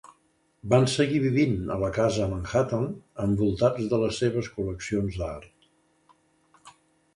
Van 0.69 0.85
seguir 0.93 1.19
vivint 1.25 1.67
a 1.75 1.77
la 1.83 1.89
casa 1.97 2.25
Manhattan 2.31 2.89
envoltats 3.27 3.93
de 3.93 4.01
les 4.07 4.19
seves 4.25 4.51
col·leccions 4.59 5.23
d'art. 5.23 5.71